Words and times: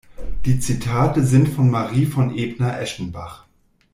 Die 0.45 0.59
Zitate 0.59 1.23
sind 1.23 1.47
von 1.49 1.69
Marie 1.69 2.07
von 2.07 2.35
Ebner-Eschenbach. 2.35 3.45